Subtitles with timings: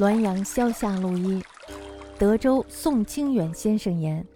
[0.00, 1.42] 滦阳萧下路一，
[2.18, 4.26] 德州宋清远先生言：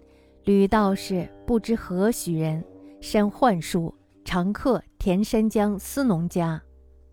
[0.43, 2.63] 吕道士不知何许人，
[3.01, 3.91] 善幻术，
[4.23, 6.61] 常客田山江司农家，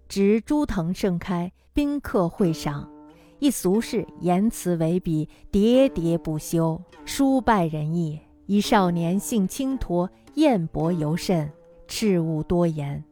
[0.07, 2.87] 植朱藤盛开，宾客会赏。
[3.39, 8.21] 一俗士言辞为笔，喋喋不休，书败人意。
[8.45, 11.51] 一少年性轻脱，艳薄尤甚，
[11.89, 13.03] 赤物多言。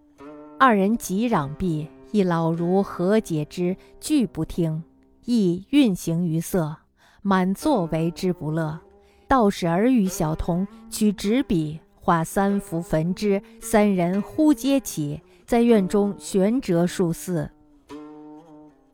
[0.59, 3.75] 二人即攘臂，一老儒何解之？
[3.99, 4.85] 拒不听。
[5.25, 6.77] 亦运行于色，
[7.23, 8.81] 满座为之不乐。
[9.29, 13.41] 道士儿与小童，取纸笔画三幅焚之。
[13.61, 17.49] 三人忽皆起，在院中悬折数四。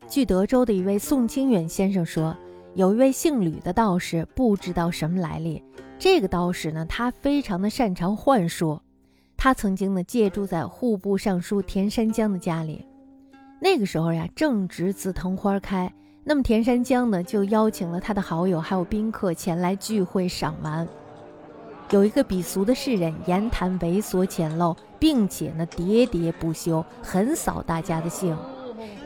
[0.07, 2.35] 据德州的一位宋清远先生说，
[2.75, 5.63] 有一位姓吕的道士，不知道什么来历。
[5.97, 8.79] 这个道士呢，他非常的擅长幻术。
[9.35, 12.85] 他曾经呢借住在户部尚书田山江的家里。
[13.59, 15.91] 那个时候呀，正值紫藤花开。
[16.29, 20.85] 那么田山江呢，就邀请了他的好友还有宾客前来聚会赏玩。
[21.91, 28.37] 有一个鄙俗的士人言谈猥琐浅陋，并且呢喋喋不休，很扫大家的兴。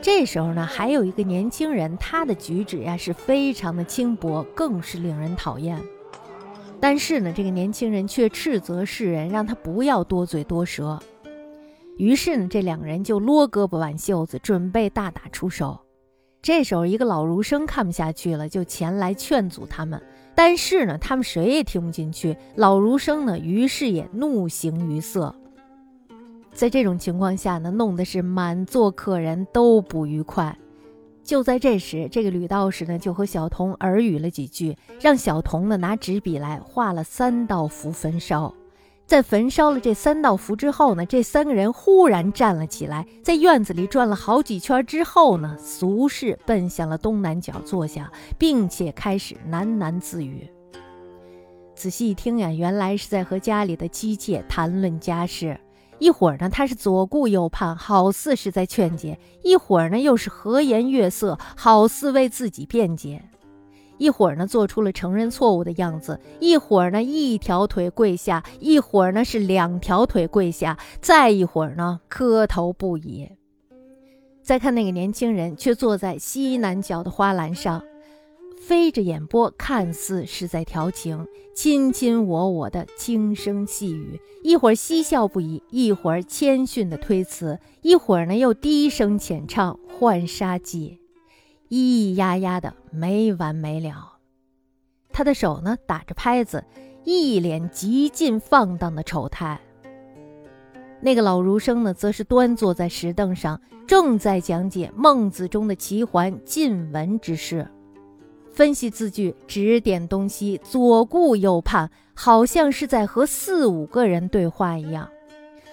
[0.00, 5.80] 这时候呢，还有一个年轻人，他的举止呀是非常的轻薄，更是令人讨厌。
[6.80, 10.98] 但是呢，这个年轻人却斥责世人，让他不要多嘴多舌。
[11.98, 15.78] 于是呢，这两人就撸胳膊挽袖子，准备大打出手。
[16.42, 20.02] 这时候，一个老儒生看不下去了，就前来劝阻他们。
[20.34, 22.36] 但是呢，他们谁也听不进去。
[22.56, 25.32] 老儒生呢，于是也怒形于色。
[26.52, 30.58] 在这种情况下呢，弄得是满座客人都不愉快。
[31.22, 38.52] 就在这时，这个吕道士呢，就和小童耳语了几句，让小童呢拿纸笔来画了三道符焚烧。
[39.12, 50.48] 在焚烧了这三道符之后呢，这三个人忽然站了起来，在院子里转了好几圈之后呢，俗世奔向了东南角坐下，并且开始喃喃自语。
[51.74, 55.60] 仔细一听呀，原来是在和家里的妻妾谈论家事。
[55.98, 59.14] 一会儿呢，他是左顾右盼，好似是在劝解；
[59.44, 63.22] 一会儿呢，又是和颜悦色，好似为自己辩解。
[64.02, 73.28] 一会儿呢，做出了承认错误的样子；一会儿呢，一条腿跪下；一会儿呢，是两条腿跪下；再一会儿呢，磕头不已。
[74.42, 77.80] 再看那个年轻人，却坐在西南角的花篮上，
[78.60, 81.24] 飞着眼波，看似是在调情，
[81.54, 90.98] 卿卿我我的轻声细语；一会儿嬉笑不已，一会儿谦逊的推辞；一会儿呢，又低声浅唱《浣纱记》。
[91.72, 94.18] 咿咿呀呀的没完没了，
[95.10, 96.62] 他的手呢打着拍子，
[97.02, 99.58] 一脸极尽放荡的丑态。
[101.00, 107.66] 那个老儒生呢，则是端坐在石凳上，正在讲解孟子中的齐桓晋文之事，
[108.50, 115.08] 分析字句，指点东西，左顾右盼，好像是在和四五个人对话一样。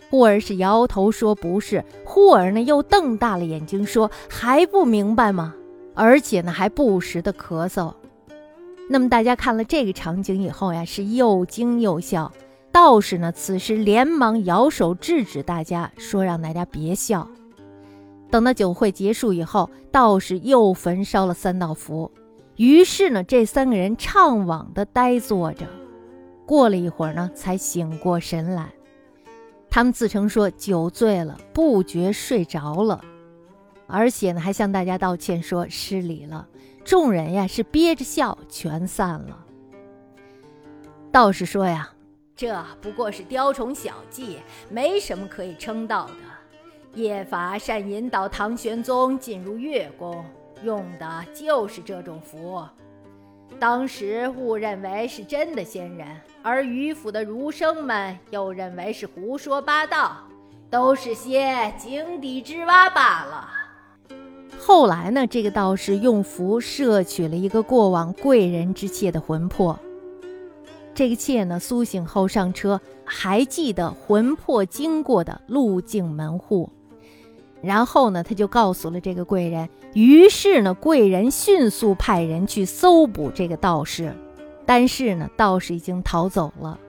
[0.10, 5.54] 忽而是摇头说不是，忽而呢又瞪大了眼睛说还不明白吗？
[6.00, 7.94] 而且呢，还不时的咳嗽。
[8.90, 12.32] 那么大家看了这个场景以后呀，是又惊又笑。
[12.72, 17.28] 道士呢，此时连忙摇手制止大家，说让大家别笑。
[18.32, 22.10] 等到酒会结束以后，道士又焚烧了三道符。
[22.56, 25.66] 于是呢，这三个人怅惘的呆坐着。
[26.46, 28.70] 过了一会儿呢，才醒过神来。
[29.70, 33.02] 他们自称说酒醉了，不觉睡着了。
[33.90, 36.48] 而且呢，还向大家道歉，说失礼了。
[36.86, 39.46] 众人呀是憋着笑，全散了。
[41.12, 41.90] 道士说呀
[42.36, 44.38] ：“这不过是雕虫小技，
[44.70, 46.14] 没什么可以称道的。
[46.94, 50.24] 叶法善引导唐玄宗进入月宫，
[50.64, 52.64] 用的就是这种符。
[53.60, 56.08] 当时误认为是真的仙人，
[56.44, 60.18] 而迂腐的儒生们又认为是胡说八道，
[60.69, 63.50] 都是些井底之蛙罢了。”
[64.69, 69.80] 后来呢，这个道士用符摄取了一个过往贵人之妾的魂魄。
[70.94, 76.69] 这个妾呢，苏醒后上车，还记得魂魄经过的路径门户。
[77.63, 79.68] 然后呢，他就告诉了这个贵人。
[79.95, 84.13] 于是呢，贵人迅速派人去搜捕这个道士。
[84.68, 86.80] 但是呢，道士已经逃走了。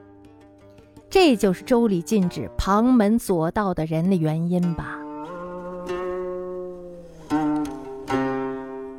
[1.09, 5.00] 这就是周礼禁止旁门左道的人的原因吧。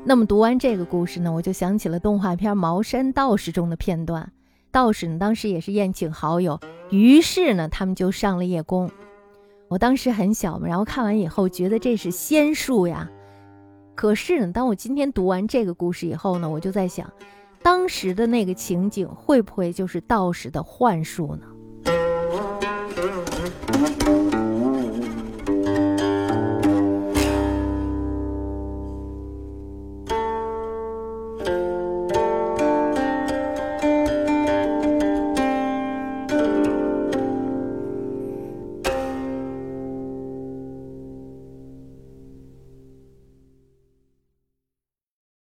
[0.04, 4.32] 那么读完这个故事呢，我就想起了动画片《茅山道士》中的片段。
[4.72, 6.60] 道士呢，当时也是宴请好友，
[6.90, 8.90] 于是呢，他们就上了夜宫。
[9.68, 13.08] 我当时很小嘛，然后看完以后觉得这是仙术呀。
[13.94, 17.08] 可是呢，当我今天读完这个故事以后呢，我就在想，
[17.62, 21.46] 当时的那个情景会不会就是道士的幻术呢？